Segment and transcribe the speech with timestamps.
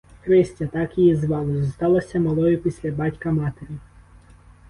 [0.21, 3.69] Христя— так її звали— зосталася малою після батька-матері.